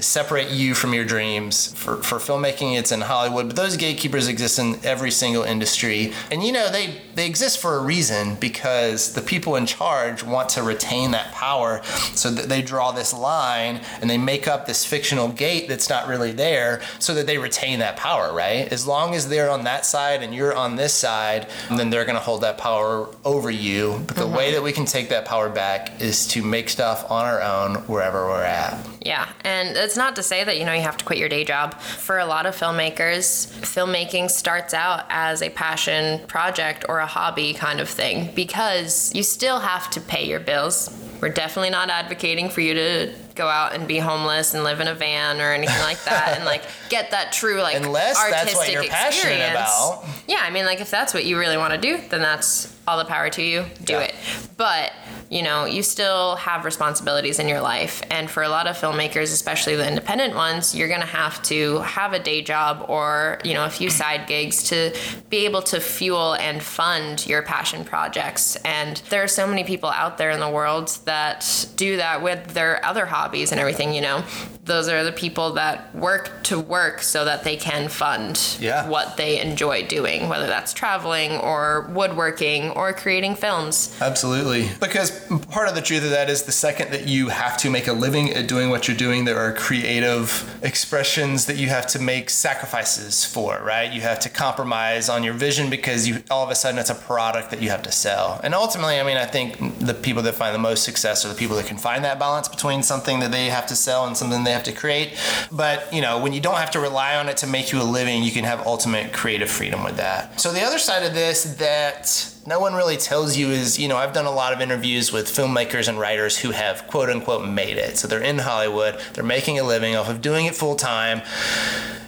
to 0.00 0.06
separate 0.06 0.50
you 0.50 0.74
from 0.74 0.94
your 0.94 1.04
dreams. 1.04 1.72
For, 1.74 1.98
for 1.98 2.16
filmmaking, 2.16 2.78
it's 2.78 2.90
in 2.90 3.02
Hollywood, 3.02 3.48
but 3.48 3.56
those 3.56 3.76
gatekeepers 3.76 4.28
exist 4.28 4.58
in 4.58 4.78
every 4.82 5.10
single 5.10 5.42
industry. 5.42 6.12
And 6.30 6.42
you 6.42 6.52
know, 6.52 6.70
they, 6.70 7.00
they 7.14 7.26
exist 7.26 7.58
for 7.58 7.76
a 7.76 7.82
reason 7.82 8.36
because 8.36 9.12
the 9.12 9.20
people 9.20 9.56
in 9.56 9.66
charge 9.66 10.22
want 10.22 10.48
to 10.50 10.62
retain 10.62 11.10
that 11.10 11.32
power. 11.32 11.82
So 12.14 12.30
that 12.30 12.48
they 12.48 12.62
draw 12.62 12.92
this 12.92 13.12
line 13.12 13.80
and 14.00 14.08
they 14.08 14.18
make 14.18 14.48
up 14.48 14.66
this 14.66 14.84
fictional 14.84 15.28
gate 15.28 15.68
that's 15.68 15.88
not 15.90 16.08
really 16.08 16.32
there 16.32 16.80
so 16.98 17.14
that 17.14 17.26
they 17.26 17.38
retain 17.38 17.80
that 17.80 17.96
power, 17.96 18.32
right? 18.32 18.72
As 18.72 18.86
long 18.86 19.14
as 19.14 19.28
they're 19.28 19.50
on 19.50 19.64
that 19.64 19.84
side 19.84 20.22
and 20.22 20.34
you're 20.34 20.54
on 20.54 20.76
this 20.76 20.94
side, 20.94 21.48
then 21.70 21.90
they're 21.90 22.04
going 22.04 22.16
to 22.16 22.22
hold 22.22 22.42
that 22.42 22.58
power 22.58 23.08
over 23.24 23.50
you. 23.50 24.02
But 24.06 24.16
the 24.16 24.26
way 24.26 24.46
mm-hmm. 24.46 24.54
that 24.54 24.62
we 24.62 24.72
can 24.72 24.86
take 24.86 25.10
that 25.10 25.26
power 25.26 25.50
back 25.50 26.00
is 26.00 26.26
to 26.28 26.42
make 26.42 26.68
stuff 26.68 27.10
on 27.10 27.26
our 27.26 27.42
own 27.42 27.74
wherever 27.86 28.26
we're 28.26 28.42
at. 28.42 28.86
Yeah, 29.02 29.28
and 29.44 29.76
it's 29.90 29.96
not 29.96 30.14
to 30.14 30.22
say 30.22 30.44
that 30.44 30.56
you 30.56 30.64
know 30.64 30.72
you 30.72 30.82
have 30.82 30.96
to 30.98 31.04
quit 31.04 31.18
your 31.18 31.28
day 31.28 31.42
job. 31.42 31.74
For 31.80 32.20
a 32.20 32.24
lot 32.24 32.46
of 32.46 32.54
filmmakers, 32.54 33.48
filmmaking 33.60 34.30
starts 34.30 34.72
out 34.72 35.04
as 35.08 35.42
a 35.42 35.50
passion 35.50 36.24
project 36.28 36.84
or 36.88 37.00
a 37.00 37.06
hobby 37.06 37.54
kind 37.54 37.80
of 37.80 37.88
thing 37.88 38.32
because 38.36 39.12
you 39.16 39.24
still 39.24 39.58
have 39.58 39.90
to 39.90 40.00
pay 40.00 40.24
your 40.28 40.38
bills. 40.38 40.96
We're 41.20 41.30
definitely 41.30 41.70
not 41.70 41.90
advocating 41.90 42.50
for 42.50 42.60
you 42.60 42.74
to 42.74 43.12
go 43.34 43.48
out 43.48 43.74
and 43.74 43.88
be 43.88 43.98
homeless 43.98 44.54
and 44.54 44.62
live 44.62 44.80
in 44.80 44.86
a 44.86 44.94
van 44.94 45.40
or 45.40 45.52
anything 45.52 45.80
like 45.80 46.02
that 46.04 46.36
and 46.36 46.44
like 46.44 46.62
get 46.88 47.10
that 47.10 47.32
true 47.32 47.60
like 47.60 47.76
Unless 47.76 48.16
that's 48.16 48.32
artistic 48.32 48.56
what 48.58 48.72
you're 48.72 48.84
passionate 48.84 49.32
experience. 49.32 49.50
about. 49.52 50.04
Yeah, 50.28 50.38
I 50.40 50.50
mean 50.50 50.66
like 50.66 50.80
if 50.80 50.90
that's 50.90 51.12
what 51.12 51.24
you 51.24 51.36
really 51.36 51.56
want 51.56 51.74
to 51.74 51.80
do, 51.80 51.98
then 52.10 52.22
that's 52.22 52.66
all 52.88 52.98
the 52.98 53.04
power 53.04 53.30
to 53.30 53.42
you. 53.42 53.64
Do 53.84 53.94
Yeah. 53.94 54.00
it. 54.00 54.14
But 54.56 54.92
you 55.28 55.42
know, 55.42 55.64
you 55.64 55.80
still 55.80 56.34
have 56.34 56.64
responsibilities 56.64 57.38
in 57.38 57.46
your 57.46 57.60
life. 57.60 58.02
And 58.10 58.28
for 58.28 58.42
a 58.42 58.48
lot 58.48 58.66
of 58.66 58.76
filmmakers, 58.76 59.32
especially 59.32 59.76
the 59.76 59.86
independent 59.86 60.34
ones, 60.34 60.74
you're 60.74 60.88
going 60.88 61.02
to 61.02 61.06
have 61.06 61.40
to 61.44 61.78
have 61.82 62.12
a 62.14 62.18
day 62.18 62.42
job 62.42 62.84
or, 62.88 63.38
you 63.44 63.54
know, 63.54 63.64
a 63.64 63.70
few 63.70 63.90
side 63.90 64.26
gigs 64.26 64.64
to 64.70 64.92
be 65.28 65.44
able 65.44 65.62
to 65.62 65.78
fuel 65.78 66.32
and 66.34 66.60
fund 66.60 67.24
your 67.28 67.42
passion 67.42 67.84
projects. 67.84 68.56
And 68.64 68.96
there 69.08 69.22
are 69.22 69.28
so 69.28 69.46
many 69.46 69.62
people 69.62 69.88
out 69.88 70.18
there 70.18 70.30
in 70.30 70.40
the 70.40 70.50
world 70.50 70.88
that 71.04 71.66
do 71.76 71.98
that 71.98 72.22
with 72.22 72.48
their 72.48 72.84
other 72.84 73.06
hobbies 73.06 73.52
and 73.52 73.60
everything, 73.60 73.94
you 73.94 74.00
know. 74.00 74.24
Those 74.64 74.88
are 74.88 75.04
the 75.04 75.12
people 75.12 75.52
that 75.54 75.94
work 75.94 76.42
to 76.44 76.58
work 76.58 77.02
so 77.02 77.24
that 77.24 77.44
they 77.44 77.56
can 77.56 77.88
fund 77.88 78.38
Yeah. 78.58 78.86
what 78.88 79.16
they 79.16 79.40
enjoy 79.40 79.84
doing, 79.86 80.28
whether 80.28 80.46
that's 80.48 80.72
traveling 80.72 81.38
or 81.38 81.88
woodworking 81.92 82.70
or 82.80 82.94
creating 82.94 83.34
films. 83.34 83.94
Absolutely. 84.00 84.70
Because 84.80 85.10
part 85.50 85.68
of 85.68 85.74
the 85.74 85.82
truth 85.82 86.02
of 86.02 86.10
that 86.10 86.30
is 86.30 86.44
the 86.44 86.52
second 86.52 86.90
that 86.92 87.06
you 87.06 87.28
have 87.28 87.58
to 87.58 87.68
make 87.68 87.86
a 87.86 87.92
living 87.92 88.30
at 88.30 88.48
doing 88.48 88.70
what 88.70 88.88
you're 88.88 88.96
doing, 88.96 89.26
there 89.26 89.36
are 89.36 89.52
creative 89.52 90.58
expressions 90.62 91.44
that 91.44 91.58
you 91.58 91.68
have 91.68 91.86
to 91.88 91.98
make 91.98 92.30
sacrifices 92.30 93.22
for, 93.22 93.60
right? 93.62 93.92
You 93.92 94.00
have 94.00 94.18
to 94.20 94.30
compromise 94.30 95.10
on 95.10 95.22
your 95.22 95.34
vision 95.34 95.68
because 95.68 96.08
you 96.08 96.22
all 96.30 96.42
of 96.42 96.48
a 96.48 96.54
sudden 96.54 96.80
it's 96.80 96.88
a 96.88 96.94
product 96.94 97.50
that 97.50 97.60
you 97.60 97.68
have 97.68 97.82
to 97.82 97.92
sell. 97.92 98.40
And 98.42 98.54
ultimately, 98.54 98.98
I 98.98 99.02
mean, 99.02 99.18
I 99.18 99.26
think 99.26 99.58
the 99.78 99.92
people 99.92 100.22
that 100.22 100.34
find 100.34 100.54
the 100.54 100.58
most 100.58 100.82
success 100.82 101.22
are 101.26 101.28
the 101.28 101.34
people 101.34 101.56
that 101.56 101.66
can 101.66 101.76
find 101.76 102.02
that 102.04 102.18
balance 102.18 102.48
between 102.48 102.82
something 102.82 103.20
that 103.20 103.30
they 103.30 103.46
have 103.46 103.66
to 103.66 103.76
sell 103.76 104.06
and 104.06 104.16
something 104.16 104.42
they 104.42 104.52
have 104.52 104.64
to 104.64 104.72
create. 104.72 105.18
But, 105.52 105.92
you 105.92 106.00
know, 106.00 106.18
when 106.22 106.32
you 106.32 106.40
don't 106.40 106.56
have 106.56 106.70
to 106.70 106.80
rely 106.80 107.16
on 107.16 107.28
it 107.28 107.36
to 107.38 107.46
make 107.46 107.72
you 107.72 107.82
a 107.82 107.84
living, 107.84 108.22
you 108.22 108.32
can 108.32 108.44
have 108.44 108.66
ultimate 108.66 109.12
creative 109.12 109.50
freedom 109.50 109.84
with 109.84 109.98
that. 109.98 110.40
So 110.40 110.50
the 110.50 110.62
other 110.62 110.78
side 110.78 111.04
of 111.04 111.12
this 111.12 111.44
that 111.58 112.30
no 112.46 112.58
one 112.58 112.74
really 112.74 112.96
tells 112.96 113.36
you 113.36 113.48
is, 113.48 113.78
you 113.78 113.88
know, 113.88 113.96
I've 113.96 114.12
done 114.12 114.26
a 114.26 114.30
lot 114.30 114.52
of 114.52 114.60
interviews 114.60 115.12
with 115.12 115.26
filmmakers 115.26 115.88
and 115.88 115.98
writers 115.98 116.38
who 116.38 116.50
have 116.50 116.86
quote 116.86 117.10
unquote 117.10 117.46
made 117.46 117.76
it. 117.76 117.98
So 117.98 118.08
they're 118.08 118.22
in 118.22 118.38
Hollywood, 118.38 119.00
they're 119.14 119.24
making 119.24 119.58
a 119.58 119.64
living 119.64 119.94
off 119.96 120.08
of 120.08 120.20
doing 120.20 120.46
it 120.46 120.54
full 120.54 120.76
time. 120.76 121.22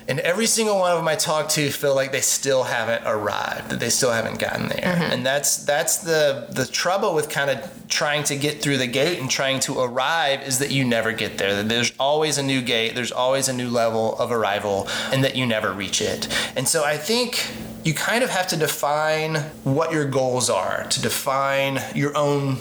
And 0.09 0.19
every 0.21 0.47
single 0.47 0.79
one 0.79 0.91
of 0.91 0.99
them 0.99 1.07
I 1.07 1.15
talk 1.15 1.49
to 1.51 1.71
feel 1.71 1.95
like 1.95 2.11
they 2.11 2.21
still 2.21 2.65
haven't 2.65 3.07
arrived, 3.07 3.71
that 3.71 3.79
they 3.79 3.89
still 3.89 4.11
haven't 4.11 4.41
gotten 4.41 4.69
there. 4.69 4.95
Mm-hmm. 4.95 5.13
And 5.13 5.25
that's 5.27 5.59
that's 5.65 5.99
the 5.99 6.49
the 6.51 6.67
trouble 6.67 7.15
with 7.15 7.29
kind 7.29 7.51
of 7.51 7.71
trying 7.89 8.25
to 8.25 8.37
get 8.37 8.61
through 8.61 8.79
the 8.79 8.87
gate 8.87 9.21
and 9.21 9.31
trying 9.31 9.61
to 9.61 9.79
arrive 9.81 10.43
is 10.43 10.59
that 10.59 10.71
you 10.71 10.85
never 10.85 11.13
get 11.13 11.39
there. 11.39 11.55
That 11.55 11.69
there's 11.69 11.93
always 12.01 12.37
a 12.37 12.43
new 12.43 12.63
gate, 12.63 12.95
there's 12.95 13.13
always 13.13 13.49
a 13.49 13.53
new 13.53 13.69
level 13.69 14.19
of 14.19 14.33
arrival, 14.33 14.89
and 15.13 15.23
that 15.23 15.37
you 15.37 15.47
never 15.47 15.73
reach 15.73 16.01
it. 16.01 16.27
And 16.57 16.67
so 16.67 16.85
I 16.85 16.97
think 16.97 17.47
you 17.85 17.95
kind 17.95 18.23
of 18.23 18.31
have 18.31 18.47
to 18.49 18.57
define 18.57 19.37
what 19.65 19.93
your 19.93 20.05
goals 20.05 20.49
are, 20.49 20.85
to 20.85 21.03
define 21.03 21.81
your 21.95 22.17
own 22.17 22.57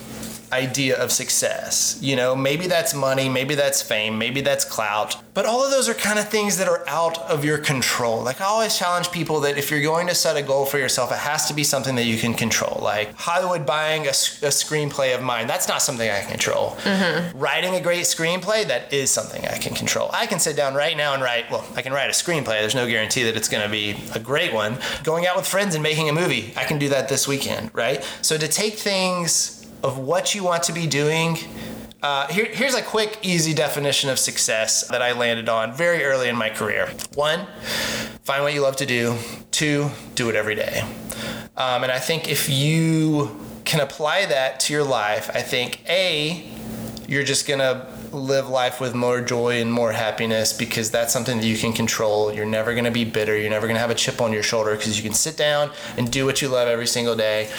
idea 0.52 0.98
of 0.98 1.12
success. 1.12 1.98
You 2.02 2.16
know, 2.16 2.36
maybe 2.36 2.68
that's 2.68 2.94
money, 2.94 3.30
maybe 3.30 3.56
that's 3.56 3.82
fame, 3.82 4.18
maybe 4.18 4.42
that's 4.42 4.66
clout. 4.66 5.16
But 5.34 5.46
all 5.46 5.64
of 5.64 5.72
those 5.72 5.88
are 5.88 5.94
kind 5.94 6.20
of 6.20 6.28
things 6.28 6.58
that 6.58 6.68
are 6.68 6.84
out 6.88 7.18
of 7.30 7.46
your 7.46 7.58
control. 7.58 8.22
Like 8.22 8.42
I 8.42 8.46
always 8.46 8.78
challenge 8.78 9.12
people 9.12 9.40
that 9.42 9.58
if 9.58 9.72
you're 9.72 9.82
going 9.82 10.08
to 10.08 10.16
set 10.16 10.36
a 10.36 10.42
goal 10.42 10.66
for 10.66 10.78
yourself, 10.78 11.12
it 11.12 11.18
has 11.18 11.48
to 11.48 11.54
be 11.54 11.64
something 11.64 11.96
that 11.96 12.06
you 12.06 12.18
can 12.18 12.34
control. 12.34 12.80
Like 12.82 13.14
Hollywood 13.16 13.66
buying 13.66 14.08
a 14.08 14.12
screenplay 14.12 15.16
of 15.16 15.22
mine, 15.22 15.48
that's 15.48 15.68
not 15.68 15.82
something 15.82 16.10
I 16.10 16.20
can 16.20 16.32
control. 16.32 16.72
Mm-hmm. 16.84 17.38
Writing 17.40 17.76
a 17.76 17.82
great 17.82 18.04
screenplay, 18.04 18.68
that 18.68 18.92
is 18.92 19.10
something 19.10 19.46
I 19.48 19.58
can 19.58 19.74
control. 19.74 20.10
I 20.14 20.26
can 20.26 20.40
sit 20.40 20.56
down 20.56 20.76
right 20.76 20.98
now 20.98 21.14
and 21.14 21.24
write, 21.24 21.50
well, 21.50 21.66
I 21.76 21.82
can 21.82 21.94
write 21.94 22.10
a 22.10 22.14
screenplay. 22.14 22.60
There's 22.60 22.76
no 22.76 22.88
guarantee 22.88 23.24
that 23.24 23.38
it's 23.38 23.50
going 23.50 23.64
to 23.64 23.70
be 23.70 23.96
a 24.14 24.20
great 24.20 24.54
one. 24.54 24.78
Going 25.04 25.26
out 25.26 25.38
with 25.38 25.48
friends 25.48 25.76
and 25.76 25.84
making 25.84 26.10
a 26.10 26.14
movie, 26.14 26.54
I 26.58 26.66
can 26.66 26.78
do 26.78 26.90
that 26.90 27.08
this 27.08 27.28
weekend, 27.28 27.72
right? 27.74 28.04
So 28.22 28.38
to 28.38 28.48
take 28.48 28.76
things 28.76 29.61
of 29.84 29.98
what 29.98 30.36
you 30.36 30.44
want 30.44 30.64
to 30.64 30.74
be 30.74 30.88
doing. 30.88 31.38
Uh, 32.02 32.28
here, 32.28 32.46
here's 32.46 32.74
a 32.74 32.82
quick, 32.82 33.20
easy 33.22 33.54
definition 33.54 34.10
of 34.10 34.18
success 34.18 34.88
that 34.88 35.02
I 35.02 35.12
landed 35.12 35.50
on 35.50 35.74
very 35.74 36.04
early 36.04 36.30
in 36.30 36.36
my 36.36 36.50
career. 36.50 36.92
One, 37.14 37.46
find 38.24 38.44
what 38.44 38.54
you 38.54 38.62
love 38.62 38.76
to 38.78 38.86
do. 38.86 39.18
Two, 39.52 39.92
do 40.16 40.30
it 40.30 40.36
every 40.36 40.56
day. 40.56 40.82
Um, 41.58 41.84
and 41.84 41.92
I 41.92 42.00
think 42.00 42.28
if 42.30 42.50
you 42.50 43.40
can 43.66 43.82
apply 43.82 44.26
that 44.26 44.60
to 44.62 44.74
your 44.74 44.84
life, 44.84 45.30
I 45.34 45.42
think 45.42 45.88
A, 45.88 46.52
you're 47.08 47.24
just 47.24 47.48
gonna 47.48 47.88
live 48.14 48.50
life 48.50 48.80
with 48.82 48.94
more 48.94 49.22
joy 49.22 49.62
and 49.62 49.72
more 49.72 49.92
happiness 49.92 50.54
because 50.54 50.92
that's 50.92 51.14
something 51.14 51.38
that 51.38 51.46
you 51.46 51.58
can 51.58 51.74
control. 51.74 52.34
You're 52.34 52.46
never 52.46 52.76
gonna 52.76 52.92
be 52.92 53.06
bitter. 53.06 53.38
You're 53.38 53.50
never 53.50 53.68
gonna 53.68 53.80
have 53.80 53.92
a 53.92 53.96
chip 53.96 54.22
on 54.22 54.34
your 54.34 54.44
shoulder 54.44 54.76
because 54.76 54.98
you 54.98 55.04
can 55.04 55.14
sit 55.14 55.38
down 55.38 55.72
and 55.98 56.12
do 56.12 56.26
what 56.26 56.42
you 56.42 56.50
love 56.50 56.68
every 56.68 56.88
single 56.88 57.16
day. 57.16 57.50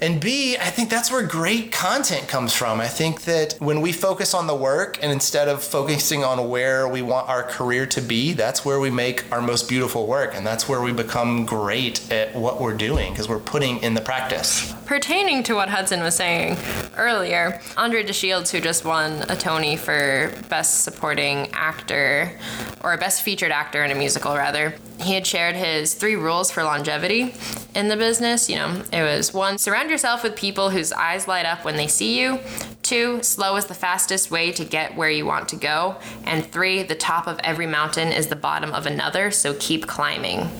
And 0.00 0.20
B, 0.20 0.56
I 0.56 0.70
think 0.70 0.90
that's 0.90 1.10
where 1.10 1.22
great 1.22 1.72
content 1.72 2.28
comes 2.28 2.52
from. 2.54 2.80
I 2.80 2.88
think 2.88 3.22
that 3.22 3.56
when 3.58 3.80
we 3.80 3.92
focus 3.92 4.34
on 4.34 4.46
the 4.46 4.54
work 4.54 4.98
and 5.02 5.12
instead 5.12 5.48
of 5.48 5.62
focusing 5.62 6.24
on 6.24 6.48
where 6.48 6.88
we 6.88 7.02
want 7.02 7.28
our 7.28 7.42
career 7.42 7.86
to 7.86 8.00
be, 8.00 8.32
that's 8.32 8.64
where 8.64 8.80
we 8.80 8.90
make 8.90 9.30
our 9.30 9.40
most 9.40 9.68
beautiful 9.68 10.06
work 10.06 10.34
and 10.34 10.46
that's 10.46 10.68
where 10.68 10.80
we 10.80 10.92
become 10.92 11.46
great 11.46 12.10
at 12.10 12.34
what 12.34 12.60
we're 12.60 12.76
doing 12.76 13.12
because 13.12 13.28
we're 13.28 13.38
putting 13.38 13.78
in 13.82 13.94
the 13.94 14.00
practice. 14.00 14.72
Pertaining 14.86 15.42
to 15.44 15.54
what 15.54 15.68
Hudson 15.68 16.00
was 16.00 16.14
saying 16.14 16.56
earlier, 16.96 17.60
Andre 17.76 18.02
De 18.02 18.12
Shields, 18.12 18.50
who 18.50 18.60
just 18.60 18.84
won 18.84 19.22
a 19.30 19.36
Tony 19.36 19.76
for 19.76 20.32
Best 20.48 20.82
Supporting 20.82 21.48
Actor, 21.52 22.38
or 22.82 22.96
Best 22.98 23.22
Featured 23.22 23.52
Actor 23.52 23.84
in 23.84 23.90
a 23.90 23.94
Musical, 23.94 24.34
rather, 24.36 24.74
he 25.00 25.14
had 25.14 25.26
shared 25.26 25.56
his 25.56 25.94
three 25.94 26.16
rules 26.16 26.50
for 26.50 26.62
longevity 26.62 27.34
in 27.74 27.88
the 27.88 27.96
business. 27.96 28.50
You 28.50 28.56
know, 28.56 28.82
it 28.92 29.02
was 29.02 29.32
one, 29.32 29.56
surround 29.56 29.88
yourself 29.88 30.22
with 30.22 30.36
people 30.36 30.70
whose 30.70 30.92
eyes 30.92 31.26
light 31.26 31.46
up 31.46 31.64
when 31.64 31.76
they 31.76 31.86
see 31.86 32.20
you. 32.20 32.38
Two, 32.82 33.22
slow 33.22 33.56
is 33.56 33.66
the 33.66 33.74
fastest 33.74 34.30
way 34.30 34.52
to 34.52 34.64
get 34.64 34.96
where 34.96 35.10
you 35.10 35.24
want 35.24 35.48
to 35.50 35.56
go. 35.56 35.96
And 36.24 36.44
three, 36.44 36.82
the 36.82 36.94
top 36.94 37.26
of 37.26 37.38
every 37.44 37.66
mountain 37.66 38.08
is 38.08 38.26
the 38.26 38.36
bottom 38.36 38.72
of 38.72 38.86
another, 38.86 39.30
so 39.30 39.54
keep 39.58 39.86
climbing. 39.86 40.50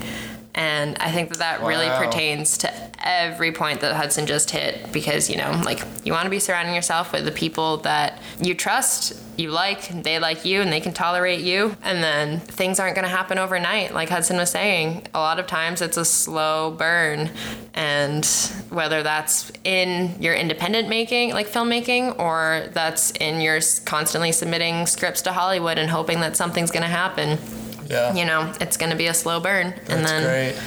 And 0.55 0.99
I 0.99 1.11
think 1.11 1.31
that 1.31 1.39
that 1.39 1.63
really 1.63 1.89
pertains 1.89 2.59
to 2.59 2.73
every 2.99 3.53
point 3.53 3.81
that 3.81 3.95
Hudson 3.95 4.27
just 4.27 4.51
hit 4.51 4.93
because, 4.93 5.31
you 5.31 5.37
know, 5.37 5.51
like 5.65 5.83
you 6.05 6.13
want 6.13 6.25
to 6.25 6.31
be 6.31 6.39
surrounding 6.39 6.75
yourself 6.75 7.13
with 7.13 7.25
the 7.25 7.33
people 7.33 7.79
that 7.79 8.21
you 8.39 8.55
trust, 8.55 9.19
you 9.39 9.51
like, 9.51 9.89
they 10.03 10.19
like 10.19 10.45
you, 10.45 10.61
and 10.61 10.71
they 10.71 10.81
can 10.81 10.93
tolerate 10.93 11.41
you. 11.41 11.75
And 11.83 12.03
then 12.05 12.41
things 12.41 12.79
aren't 12.79 12.95
going 12.95 13.07
to 13.07 13.11
happen 13.11 13.39
overnight. 13.39 13.95
Like 13.95 14.11
Hudson 14.11 14.37
was 14.37 14.51
saying, 14.51 15.07
a 15.15 15.19
lot 15.19 15.39
of 15.39 15.47
times 15.47 15.81
it's 15.81 15.97
a 15.97 16.05
slow 16.05 16.71
burn. 16.71 17.31
And 17.73 18.27
whether 18.69 19.03
that's 19.03 19.51
in 19.65 20.21
your 20.21 20.35
independent 20.35 20.89
making, 20.89 21.33
like 21.33 21.49
filmmaking, 21.49 22.19
or 22.19 22.69
that's 22.73 23.11
in 23.13 23.41
your 23.41 23.61
constantly 23.87 24.33
submitting 24.33 24.87
scripts 24.87 25.23
to 25.23 25.33
Hollywood 25.33 25.79
and 25.79 25.89
hoping 25.91 26.21
that 26.21 26.37
something's 26.37 26.71
going 26.71 26.83
to 26.83 26.89
happen, 26.89 27.39
Yeah. 27.89 28.15
you 28.15 28.25
know, 28.25 28.53
it's 28.61 28.77
going 28.77 28.91
to 28.91 28.97
be 28.97 29.07
a 29.07 29.15
slow 29.15 29.41
burn. 29.41 29.67
and 29.89 30.05
That's 30.05 30.11
then. 30.11 30.23
great. 30.25 30.63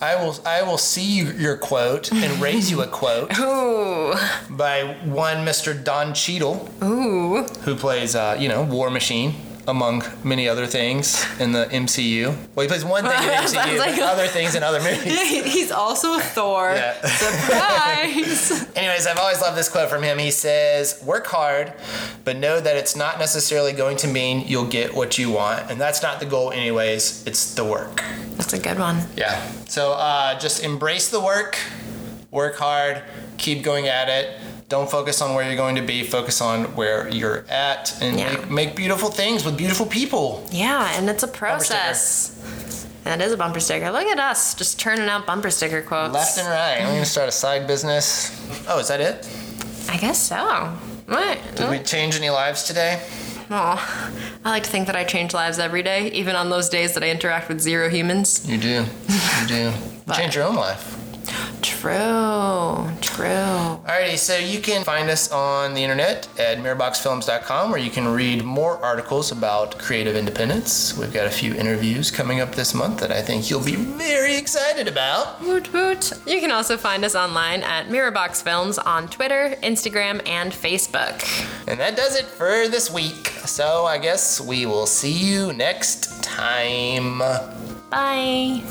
I 0.00 0.16
will 0.16 0.36
I 0.46 0.62
will 0.62 0.78
see 0.78 1.20
your 1.22 1.56
quote 1.56 2.12
and 2.12 2.40
raise 2.42 2.70
you 2.70 2.82
a 2.82 2.86
quote 2.86 3.36
Ooh. 3.38 4.14
by 4.50 4.96
one 5.04 5.38
Mr. 5.44 5.82
Don 5.82 6.14
Cheadle, 6.14 6.68
Ooh. 6.82 7.42
who 7.64 7.74
plays 7.74 8.14
uh, 8.14 8.36
you 8.38 8.48
know 8.48 8.62
War 8.62 8.90
Machine 8.90 9.34
among 9.66 10.02
many 10.22 10.48
other 10.48 10.66
things 10.66 11.24
in 11.40 11.52
the 11.52 11.64
MCU. 11.66 12.36
Well, 12.54 12.62
he 12.62 12.68
plays 12.68 12.84
one 12.84 13.04
thing 13.04 13.12
in 13.22 13.26
the 13.28 13.32
MCU, 13.34 13.78
like- 13.78 13.98
other 14.00 14.26
things 14.26 14.54
in 14.54 14.62
other 14.62 14.80
movies. 14.82 15.20
He's 15.52 15.70
also 15.70 16.18
Thor. 16.18 16.72
Yeah. 16.74 16.94
Surprise! 17.06 18.66
Anyways, 18.76 19.06
I've 19.06 19.18
always 19.18 19.40
loved 19.40 19.56
this 19.56 19.68
quote 19.68 19.88
from 19.88 20.02
him. 20.02 20.18
He 20.18 20.30
says, 20.30 21.02
"Work 21.04 21.26
hard, 21.26 21.72
but 22.24 22.36
know 22.36 22.60
that 22.60 22.76
it's 22.76 22.96
not 22.96 23.18
necessarily 23.18 23.72
going 23.72 23.96
to 23.98 24.08
mean 24.08 24.44
you'll 24.46 24.66
get 24.66 24.94
what 24.94 25.18
you 25.18 25.30
want, 25.30 25.70
and 25.70 25.80
that's 25.80 26.02
not 26.02 26.20
the 26.20 26.26
goal, 26.26 26.50
anyways. 26.50 27.26
It's 27.26 27.54
the 27.54 27.64
work." 27.64 28.02
That's 28.36 28.52
a 28.52 28.58
good 28.58 28.78
one. 28.78 29.02
Yeah. 29.16 29.40
So 29.68 29.92
uh, 29.92 30.38
just 30.38 30.62
embrace 30.64 31.08
the 31.08 31.20
work, 31.20 31.56
work 32.30 32.56
hard, 32.56 33.02
keep 33.38 33.62
going 33.62 33.86
at 33.88 34.08
it. 34.08 34.40
Don't 34.74 34.90
focus 34.90 35.22
on 35.22 35.36
where 35.36 35.46
you're 35.46 35.54
going 35.54 35.76
to 35.76 35.82
be. 35.82 36.02
Focus 36.02 36.40
on 36.40 36.64
where 36.74 37.08
you're 37.08 37.44
at, 37.48 37.96
and 38.02 38.18
Yeah. 38.18 38.32
make, 38.32 38.50
make 38.50 38.74
beautiful 38.74 39.08
things 39.08 39.44
with 39.44 39.56
beautiful 39.56 39.86
people. 39.86 40.44
Yeah, 40.50 40.90
and 40.96 41.08
it's 41.08 41.22
a 41.22 41.28
process. 41.28 42.32
That 43.04 43.20
is 43.20 43.30
a 43.30 43.36
bumper 43.36 43.60
sticker. 43.60 43.92
Look 43.92 44.08
at 44.08 44.18
us 44.18 44.52
just 44.52 44.80
turning 44.80 45.08
out 45.08 45.26
bumper 45.26 45.52
sticker 45.52 45.80
quotes. 45.80 46.12
Left 46.12 46.38
and 46.38 46.48
right. 46.48 46.80
I'm 46.80 46.88
gonna 46.92 47.04
start 47.04 47.28
a 47.28 47.30
side 47.30 47.68
business. 47.68 48.32
Oh, 48.66 48.80
is 48.80 48.88
that 48.88 49.00
it? 49.00 49.28
I 49.88 49.96
guess 49.96 50.18
so. 50.20 50.38
What? 51.06 51.38
Did 51.54 51.70
we 51.70 51.78
change 51.78 52.16
any 52.16 52.30
lives 52.30 52.64
today? 52.64 53.00
Aw. 53.50 54.10
I 54.44 54.50
like 54.50 54.64
to 54.64 54.70
think 54.70 54.88
that 54.88 54.96
I 54.96 55.04
change 55.04 55.32
lives 55.34 55.60
every 55.60 55.84
day, 55.84 56.08
even 56.10 56.34
on 56.34 56.50
those 56.50 56.68
days 56.68 56.94
that 56.94 57.04
I 57.04 57.10
interact 57.10 57.48
with 57.48 57.60
zero 57.60 57.88
humans. 57.88 58.44
You 58.44 58.58
do. 58.58 58.84
You 59.40 59.46
do. 59.46 59.72
Change 60.14 60.34
your 60.34 60.44
own 60.46 60.56
life. 60.56 60.93
True, 61.64 62.90
true. 63.00 63.24
Alrighty, 63.24 64.18
so 64.18 64.36
you 64.36 64.60
can 64.60 64.84
find 64.84 65.08
us 65.08 65.32
on 65.32 65.72
the 65.72 65.82
internet 65.82 66.28
at 66.38 66.58
mirrorboxfilms.com 66.58 67.70
where 67.70 67.80
you 67.80 67.90
can 67.90 68.06
read 68.06 68.44
more 68.44 68.76
articles 68.84 69.32
about 69.32 69.78
creative 69.78 70.14
independence. 70.14 70.94
We've 70.94 71.12
got 71.12 71.26
a 71.26 71.30
few 71.30 71.54
interviews 71.54 72.10
coming 72.10 72.40
up 72.40 72.54
this 72.54 72.74
month 72.74 73.00
that 73.00 73.10
I 73.10 73.22
think 73.22 73.48
you'll 73.48 73.64
be 73.64 73.76
very 73.76 74.36
excited 74.36 74.88
about. 74.88 75.40
Woot 75.42 75.72
woot. 75.72 76.12
You 76.26 76.38
can 76.38 76.50
also 76.50 76.76
find 76.76 77.02
us 77.02 77.14
online 77.14 77.62
at 77.62 77.88
Mirrorbox 77.88 78.42
Films 78.42 78.76
on 78.76 79.08
Twitter, 79.08 79.56
Instagram, 79.62 80.20
and 80.28 80.52
Facebook. 80.52 81.24
And 81.66 81.80
that 81.80 81.96
does 81.96 82.14
it 82.14 82.26
for 82.26 82.68
this 82.68 82.90
week. 82.90 83.28
So 83.46 83.86
I 83.86 83.96
guess 83.96 84.38
we 84.38 84.66
will 84.66 84.86
see 84.86 85.12
you 85.12 85.54
next 85.54 86.22
time. 86.22 87.20
Bye. 87.88 88.62